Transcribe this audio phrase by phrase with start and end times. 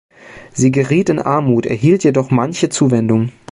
[0.51, 3.31] Sie geriet in Armut, erhielt jedoch manche Zuwendungen.